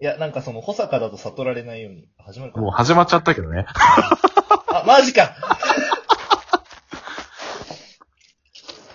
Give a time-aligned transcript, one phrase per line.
[0.00, 2.08] いや、なんかその、保坂だと悟られないように。
[2.18, 3.66] 始まるかなもう始まっちゃったけどね。
[4.72, 5.36] あ、マジか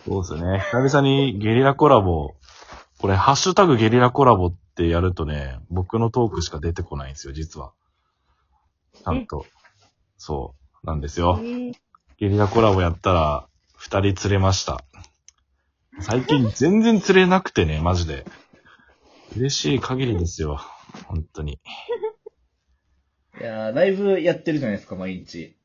[0.05, 0.59] そうですね。
[0.71, 2.33] 久々にゲリラコラボ。
[2.99, 7.73] これ、ハッシュタグゲリラコラボってやるとね、僕のトークしか出てこないんですよ、実は。
[8.95, 9.45] ちゃんと。
[10.17, 10.87] そう。
[10.87, 11.39] なんですよ。
[12.17, 14.83] ゲリラコラボやったら、二人釣れました。
[16.01, 18.25] 最近全然釣れなくてね、マジで。
[19.35, 20.59] 嬉しい限りですよ。
[21.07, 21.59] 本当に。
[23.39, 25.55] いやーライブやってるじゃないですか、毎日。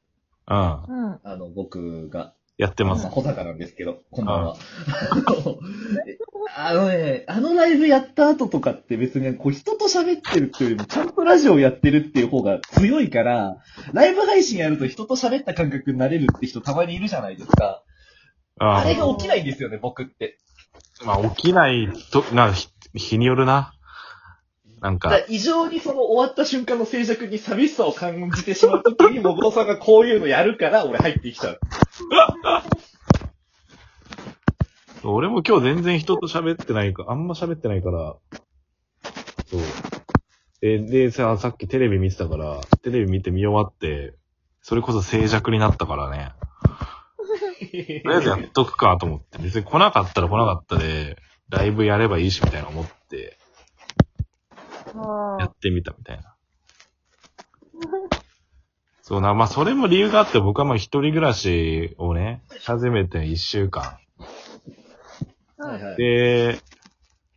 [0.49, 0.57] うん。
[0.57, 1.21] うん。
[1.23, 2.35] あの、僕が。
[2.59, 3.13] やってますまあ、。
[3.13, 4.57] 保坂なんですけど、こんばんは。
[6.57, 13.57] あのね、あのライブやった後とかって別にこう人と喋ってるっていうよりもちゃんとラジオやってるっていう方が強いから、
[13.95, 17.83] ライブ配信やると人と喋った感覚になれるって人たまにいるじゃないですか。
[18.59, 20.37] ああれが起きないんですよね、僕って。
[21.07, 23.73] まあ、起きないと、な、日日によるな。
[24.81, 31.61] なんかだから、異常にその終わった瞬間の静寂に寂しさを感じてしまうときに、もぐろさんがこういうのやるから、俺入ってきちゃう。
[35.09, 38.17] 俺も今日全然人と喋ってないか、あんま喋ってないから、
[39.47, 39.61] そう。
[40.61, 44.15] で、で、さ、さっきテレビ見てたから、テレビ見て見終わって、
[44.63, 46.33] それこそ静寂になったからね。
[47.61, 51.17] とりあえずやっとくかと思って、別に来なかったら来なかったで、
[51.49, 53.39] ライブやればいいしみたいな思って、
[55.39, 56.37] やってみたみたいな。
[59.03, 63.99] そうな、まあそれも理由があって僕はまあ一人暮らしをね、始めて一週間。
[65.59, 65.97] はいはい。
[65.97, 66.61] で、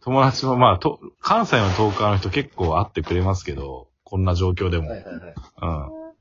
[0.01, 4.89] 友達もまあ、と、関西のトーカーの人結構会ってくれますけど、こんな状況でも。
[4.89, 5.35] はいはいはい。
[5.61, 6.13] うん。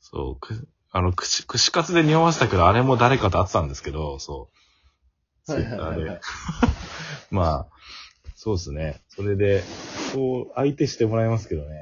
[0.00, 4.50] そう、く、あの、串、串カツで匂わせたけど、あれも誰かと会ってたんですけど、そ
[5.48, 5.52] う。
[5.52, 6.20] はいはいはいはいツイッターで。
[7.30, 7.66] まあ、
[8.42, 9.02] そうですね。
[9.08, 9.62] それで、
[10.14, 11.76] そう、相手してもらいますけどね。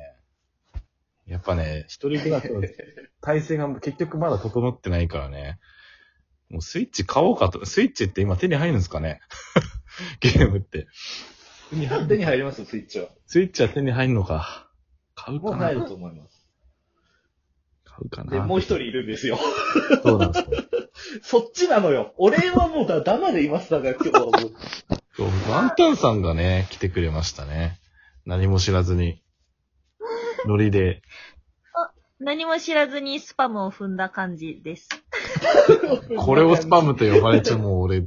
[1.29, 2.61] やっぱね、一人暮らしの
[3.23, 5.61] 体制が結局まだ整ってないからね。
[6.51, 7.65] もうスイッチ買おうかと。
[7.65, 9.21] スイッチって今手に入るんですかね？
[10.19, 10.89] ゲームって。
[11.71, 13.07] 手に入手に入りますよ、スイッチは。
[13.29, 14.69] スイッチは手に入るのか。
[15.15, 15.57] 買うかな？
[15.59, 16.45] もう入ると思います。
[17.85, 18.33] 買うかな？
[18.33, 19.39] で、もう一人いるんですよ。
[20.03, 20.65] そうなんですよ。
[21.23, 22.15] そっちなのよ。
[22.17, 24.33] 俺はもうだ、ダマでいますだから今日はもう。
[25.51, 27.79] ワンタンさんがね、来てくれましたね。
[28.25, 29.21] 何も知らずに。
[30.47, 31.03] ノリで。
[32.21, 34.89] 何も知らずにスパムを踏んだ感じです。
[36.17, 38.05] これをスパムと呼ばれても俺、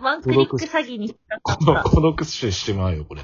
[0.00, 1.90] ワンクリック詐欺に引っかこの、かった。
[1.90, 3.22] このクッションしてまうよ、これ。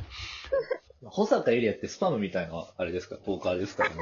[1.02, 3.96] 保坂エリアってスパムみたいな、あれですか、トーカーですからね。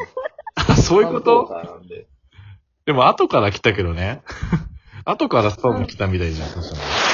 [0.55, 2.07] あ、 そういうこスパムトーとカーなんで。
[2.85, 4.23] でも後から来たけどね。
[5.05, 7.06] 後からスパム来たみたいじゃん、そしたら。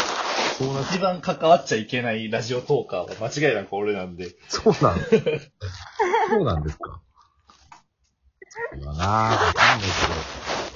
[0.62, 4.30] そうなっ一番関わっちゃいけないラジオトーカーは間違いなく俺なんで。
[4.48, 7.00] そうなんそうなんですか。
[8.74, 9.88] そうだなぁ、わかんない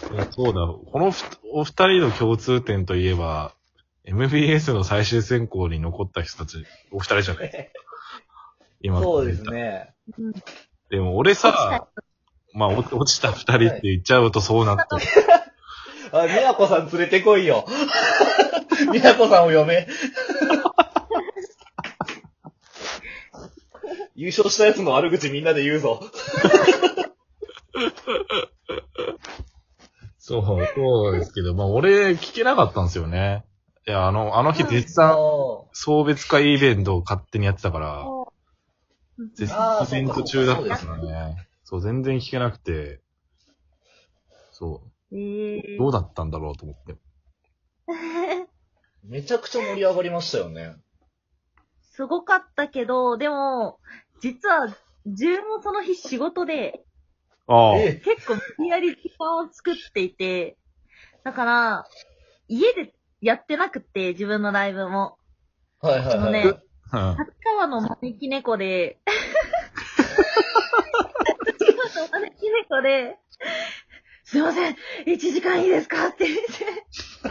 [0.00, 0.14] けど。
[0.14, 0.90] いや、そうだ。
[0.90, 3.54] このふお二人の共通点といえば、
[4.04, 7.70] MBS の最終選考に残った人たち、お二人じゃない？
[8.80, 9.42] 今そうです。
[9.44, 9.94] ね。
[10.18, 10.32] うん
[10.88, 11.88] でも俺さ、
[12.54, 15.02] まあ、お落ちた二人って言っちゃうとそうなってる。
[16.22, 17.66] あ、みやこさん連れてこいよ。
[18.92, 19.86] みやこさんを呼べ。
[24.14, 26.00] 優勝したやつの悪口みんなで言うぞ。
[30.18, 30.44] そう、
[30.74, 33.44] そうですけど、まあ俺聞けなかったんですよね。
[33.86, 35.16] いや、あの、あの日絶賛
[35.72, 38.06] 送別会イベントを勝手にやってたから、
[39.34, 41.48] 絶あーイベント中だったそうかからね。
[41.62, 43.00] そう、全然聞けなくて、
[44.50, 44.82] そ
[45.16, 46.96] えどうだったんだろうと思って。
[49.04, 50.76] めちゃくちゃ盛り上がりましたよね。
[51.80, 53.78] すごかったけど、でも、
[54.20, 54.66] 実は、
[55.06, 56.84] 自分もその日仕事で、
[57.46, 60.58] ああ、え結構無理やり時間を作っていて、
[61.24, 61.86] だから、
[62.48, 65.16] 家でやってなくて、自分のライブも。
[65.80, 66.12] はいはいはい。
[66.12, 66.50] そのね、うん。
[66.50, 68.98] 立川 の招き猫で、
[71.58, 73.18] 立川の招き猫で、
[74.26, 74.76] すいません、
[75.06, 76.08] 1時間いいですか？
[76.08, 76.44] って言って、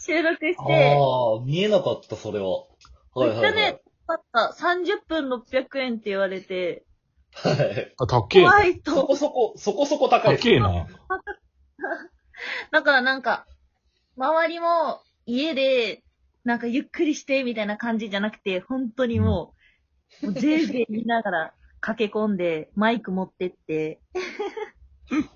[0.00, 2.66] 収録して、ああ、見えなかった、それは。
[3.14, 3.54] はいはい、はい。
[3.54, 6.84] めっちゃね、だった、30分600円って言われて、
[7.32, 7.94] はい。
[7.98, 8.50] あ、たっけえな。
[8.52, 10.40] 怖いそことそこ、そこそこ高たいです。
[10.40, 10.86] っけえな。
[12.70, 13.44] だからなんか、
[14.16, 16.04] 周りも家で、
[16.44, 19.54] なんかゆっくりしてみたいな感じじゃなくて、本当にも
[20.22, 24.00] う、もうぜいぜい見ながら駆け込んで、マイク持ってって、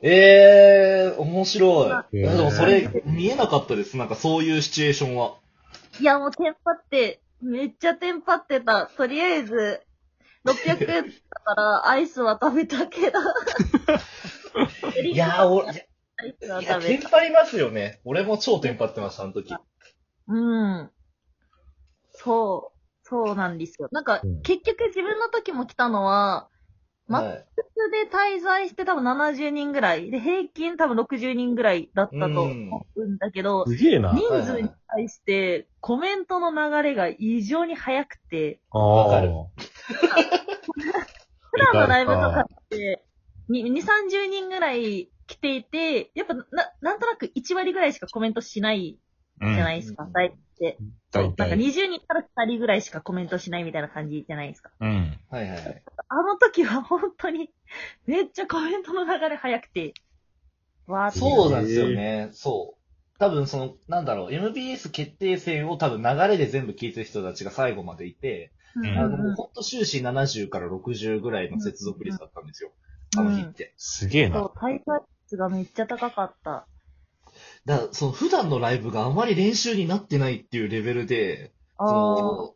[0.03, 2.19] ええー、面白い。
[2.19, 3.97] いやでもそれ、見えなかったです。
[3.97, 5.37] なんかそういうシチュエーションは。
[6.01, 8.87] いやもうテンパって、めっちゃテンパってた。
[8.87, 9.83] とりあえず、
[10.45, 11.11] 600円だ
[11.45, 13.19] から、アイスは食べたけど。
[15.05, 15.73] いやー、お、いや
[16.17, 17.03] アイスはいや、食べた。
[17.03, 18.01] テンパりますよね。
[18.05, 19.55] 俺も超テンパってました、あの時。
[20.29, 20.35] う
[20.85, 20.91] ん。
[22.13, 22.72] そう。
[23.13, 23.91] そうなんですよ。
[23.93, 26.49] なんか、うん結局自分の時も来たのは、
[27.07, 27.47] まはい。
[27.55, 30.11] 普通で滞在して多分70人ぐらい。
[30.11, 34.15] で、平均多分60人ぐらいだったと思うんだけど、すげえな。
[34.15, 39.31] 人数に対してコメントの流れが異常に早くて、あわかる
[41.53, 43.05] 普段のライブとかって、
[43.49, 46.45] に2、30人ぐらい来ていて、やっぱな、
[46.81, 48.99] なんとなく1割ぐらいしかコメントしない
[49.49, 50.79] じじゃないですか、大体。
[51.11, 51.57] 大なんか体。
[51.57, 54.71] 20人から2人ぐらいしかコメントしないみたいな感じじゃないですか。
[54.81, 55.19] うん。
[55.31, 55.83] はいはいはい。
[56.09, 57.51] あの時は本当に、
[58.07, 59.95] めっちゃコメントの流れ早くて、
[60.87, 61.19] わーって。
[61.19, 62.31] そうなんですよね。
[62.33, 63.19] そう。
[63.19, 72.71] 多分その、なんだろう、MBS 決定戦を多分流れで全部聞いてる人たちが最後までいて、あの、ほんと終始70から60ぐらいの接続率だったんですよ。
[73.17, 73.75] あの日って。
[73.77, 74.41] すげえな。
[74.41, 76.67] そう、大会率がめっちゃ高かった。
[77.65, 82.55] だから、その普段のライブがあまり練習になってないっていうレベルで、その、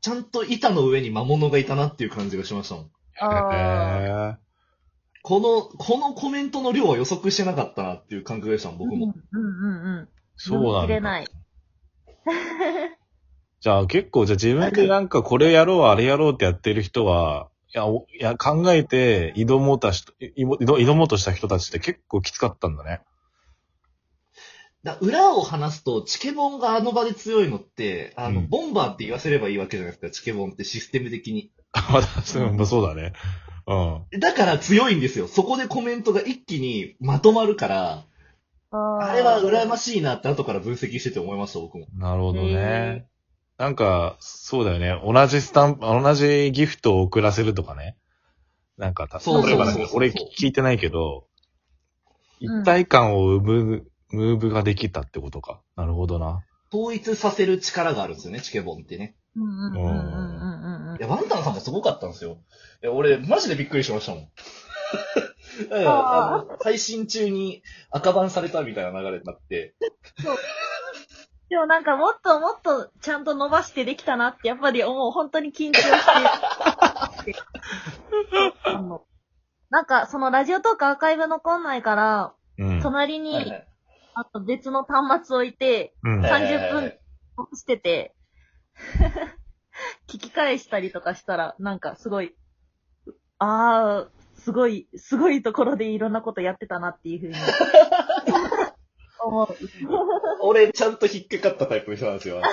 [0.00, 2.90] ちゃんと板の上に魔物がいたなっていう感じがしましたもん。
[5.22, 8.80] この、このコメントの量は予測してなかったなっていう感覚でしたもん、ー。
[8.84, 9.14] 僕も。
[9.32, 10.08] うんうんうんうん。
[10.36, 10.94] そうなんだ。
[10.94, 11.26] れない。
[13.60, 23.02] じゃあ結構、じゃあ自分でなんかこれやろう、あれやろうってやってる人は、いや、おいや考えて挑もうとし、い挑挑もうとした人たちって結構きつかったんだね。
[24.84, 31.50] だ裏を話すと、チケボンがあの場で強いのって、あの、うんボンバーって言わせればいいわけじゃないですか、チケボンってシステム的に。
[31.92, 33.12] まだ、そうそうだね。
[33.66, 34.20] うん。
[34.20, 35.28] だから強いんですよ。
[35.28, 38.04] そこでコメントが一気にまとまるから、
[38.70, 41.86] ああれは羨ましいなって後から分析してて思いました、僕も。
[41.96, 43.08] なるほどへね。
[43.58, 44.94] なんか、そうだよね。
[45.04, 47.96] 同じスタンプ、同じギフトを送らせるとかね。
[48.76, 51.28] なんか、例えば俺聞いてないけど、うん
[52.40, 55.60] 一体感を生む、ムーブができたってことか。
[55.76, 56.44] なるほどな。
[56.72, 59.16] 統一させる力があるんですよね、チケボンってね。
[59.36, 62.38] うんうんうんうんうんうんいや、ワンタンさんもすごかったんですよ。
[62.82, 64.28] いや、俺、マジでびっくりしましたもん。
[65.70, 69.74] だからあ配信中に赤バンされたみたいな流れになって、
[71.48, 75.10] でもなんかもっともっとちゃんと伸ばしてできたなってやっぱり思う。
[75.10, 77.34] 本当に緊張して。
[79.70, 82.80] なんかそのラジオトークアーカイブ残んないから、うん。
[82.80, 83.68] 隣に、はいはい
[84.20, 86.20] あと別の端末置いて、うん。
[86.20, 86.92] はい30分
[87.54, 88.14] してて、
[90.08, 92.34] 聞き返したりとかしたら、なんかすごい、
[93.38, 97.34] あー、すごい、すごいところでいろんなことやってたなっていうふうに
[99.22, 99.48] 思う。
[100.42, 102.42] 俺、ちゃんと引っかかったタイプの人なんですよ。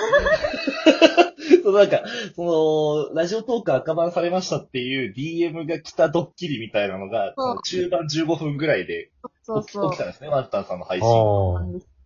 [1.64, 2.02] そうなんか、
[2.36, 7.34] その、ラジオトーク赤バンされましたっていう DM が来たドッキリみたいなのが、
[7.64, 9.10] 中盤15分ぐらいで
[9.46, 11.08] そうそう起きたんですね、ワンタンさんの配信。
[11.08, 11.96] ああ。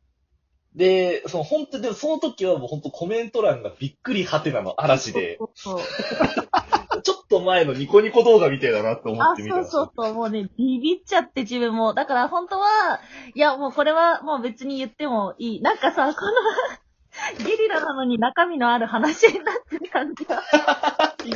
[0.74, 5.80] で、その本当でもその時はもう本当コメント欄がびっくりはてなの嵐で、そうそう
[7.02, 9.64] ちょっと前のニコニコ動画みたいだなって思あって、見てそう。
[9.64, 11.94] そうそう、もうね、ビビっちゃって自分も。
[11.94, 13.00] だから本当は、
[13.34, 15.62] いや、もうこれはもう別に言ってもいい。
[15.62, 20.42] なんかさ、この、ゲリラなのに中身のある話になってる感じが。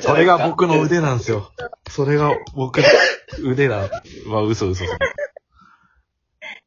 [0.00, 1.50] それが僕の腕なんですよ。
[1.88, 2.84] それが僕の
[3.42, 3.88] 腕だ。
[4.26, 4.84] まあ、嘘嘘。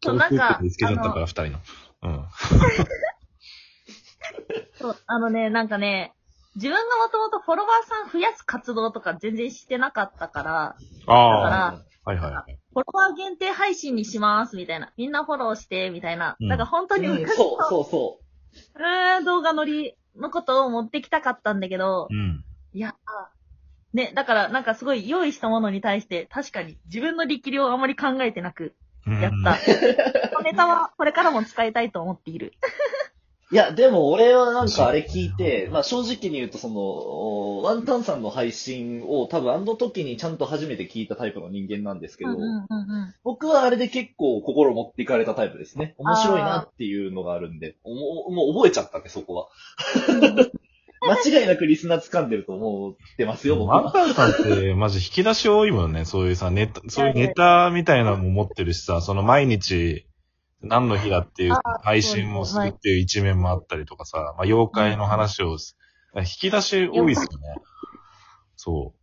[0.01, 1.60] そうなんか見つけちゃったから、二人の。
[2.04, 2.25] うん。
[4.80, 6.13] そう、あのね、なんかね、
[6.56, 10.50] 自分がもともとフォロワーさん増やす活動とか全然してなかったから、だ
[11.06, 11.50] かああ。
[11.50, 12.60] ら、はいはいはい。
[12.74, 14.92] フォロワー限定配信にします、みたいな。
[14.98, 16.38] みんなフォローして、みたいな。
[16.39, 18.20] うんだから本当にうん、昔そうの、そうそ
[18.75, 22.44] うーん動画乗りのことを持ってきたかったんだけど、うん。
[22.74, 22.96] いや、
[23.94, 28.74] ね、だからなんかすごい用意したものに対して、確かに自分の力量をあまり考えてなく、うん
[29.14, 29.58] やった。
[30.30, 32.54] このネタはこれからも使いたいと思っている。
[33.50, 43.16] いや、でも俺はなんかあれ聞いて、まあ正直に言うとその、おワンタンさんの配信を多分あの時にちゃんと初めて聞いたタイプの人間なんですけど、うんうんうんうん。
[43.24, 45.96] 僕はあれで結構心持っていかれたタイプですね。
[45.98, 49.48] 面白いなっていうのがあるんで、もうもう覚えちゃったね、そこは。
[51.06, 53.92] 間違いなくリスナー掴んでると思ってますよ、僕ワンは。
[53.92, 56.06] タンさんって、マジ引き出し多いもんね。
[56.06, 60.08] そういうさ、ネタ、そういうネタみたいなのも持ってるしさ、その毎日、
[60.62, 65.77] 何の日だっていう配信もするっていう一面もあったりとかさ、まあ、妖怪の話をす、
[66.16, 67.62] 引き出し多いっすよね。
[68.56, 68.94] そ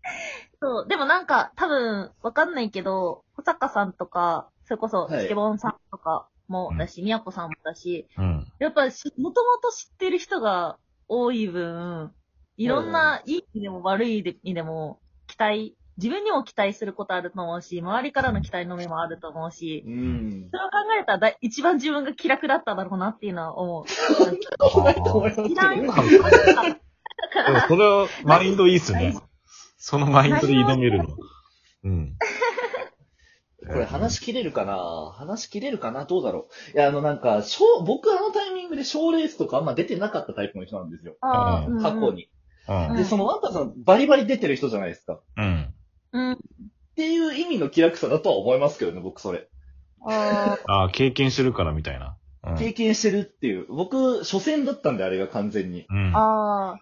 [0.61, 8.23] そう、でもなんか多分わかんないけど、小坂さんとか、それこそはいチケボンさんとかもだし、みやこさんもだし、う。
[8.23, 8.53] うん。
[8.59, 12.13] やっぱし、もともと知ってる人が多い分、
[12.57, 20.49] いろんな、いい意味でも悪い意味でも、期待、自分にも期待することあると思うし、周りからの期待の目もあると思うし、うん。
[20.51, 23.89] それを考えたらだい一番自分が気楽だっただろうなっていうのは思う。
[23.89, 25.55] そうだと思いますけ
[27.69, 29.17] それは、マインドいいっすね。
[29.79, 31.17] そのマインドで挑めるの。
[31.85, 32.17] うん。
[33.67, 35.13] これ話し切れるかな？
[35.13, 36.05] 話し切れるかな？
[36.05, 36.77] どうだろう？
[36.77, 41.17] いや、あのなんか、賞僕あのタイミングで賞レースとかあんま出てなかったタイプの人なんですよ。
[41.21, 42.13] 過去。
[42.13, 42.29] に。
[42.69, 42.97] うん。
[42.97, 45.15] で、そのワンタンさんバリバリ出てる人じゃないですか。
[45.15, 45.75] っうん。
[46.13, 46.39] うん。
[46.97, 49.49] ていう意味の気楽さだとは思いますけどね、僕それ。
[50.07, 52.17] あーああ、経験してるからみたいな。
[52.47, 52.59] うん。
[52.59, 53.67] 経験してるっていう。
[53.69, 55.83] 僕、初戦だったんで、あれが完全に。
[55.83, 56.13] っうん。
[56.15, 56.81] あ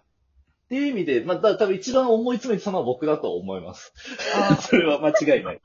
[0.69, 3.93] ていう意味で、まあ、だ多分一番思い詰めてたのは僕だと思います。
[4.61, 5.61] それは間違いない。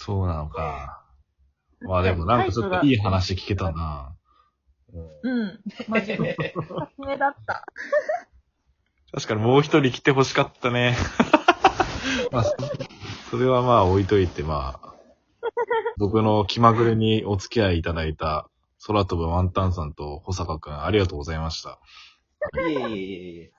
[0.00, 1.02] そうなのか。
[1.80, 4.14] まあでもなんかちょっといい話聞けたな。
[4.94, 5.06] うんー。
[5.24, 5.60] うん。
[5.88, 6.36] マジで。
[6.54, 7.66] 初めだった。
[9.12, 10.96] 確かにもう一人来て欲しかったね。
[12.30, 12.56] まあ、そ
[13.30, 14.94] それはまあ置いといて、まあ、
[15.96, 18.48] 僕の気まぐれにお付き合いいただいた
[18.86, 21.80] 空飛ぶワンタンさんと保坂くんありがとうございました。
[22.56, 23.52] いえいえいえ。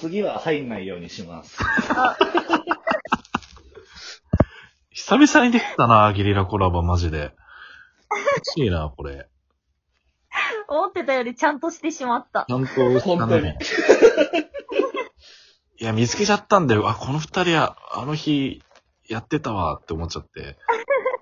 [0.00, 1.58] 次は入んないようにします。
[5.08, 7.32] 久々にできたな、ゲリラコラボマジで。
[8.36, 9.26] 欲しいな、これ。
[10.68, 12.44] 思ってたよりちゃんとしてしまった。
[12.46, 13.58] ちゃんとした本当にね。
[15.80, 16.86] いや、見つけちゃったんだよ。
[16.90, 18.60] あ、この二人は、あの日、
[19.08, 20.58] やってたわって思っちゃって。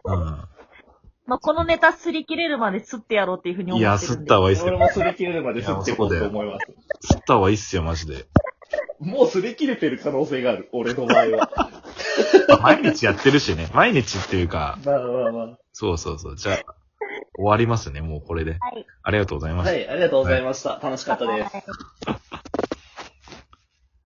[0.04, 0.16] うん。
[1.26, 4.20] まあ、このネタ擦り切れるまで吸ってやろうっていうふうに思いや、ってるんで。
[4.22, 4.66] 吸った方がいいっすよ。
[4.66, 7.14] 俺も擦り切れるまで吸っていこうと思います。
[7.14, 8.26] 吸った方がいいっすよ、マジで。
[8.98, 11.75] もう擦り切れてる可能性がある、俺の場合は。
[12.62, 13.68] 毎日やってるしね。
[13.74, 16.36] 毎日っていうか、まあまあまそうそうそう。
[16.36, 16.56] じゃあ、
[17.34, 18.52] 終わりますね、もうこれで。
[18.52, 18.86] はい。
[19.02, 19.56] ありがとうございあ。
[19.56, 19.72] ました。
[19.72, 20.80] はい、ありがとうございました。
[20.82, 21.54] 楽しかったです。
[21.54, 22.25] はい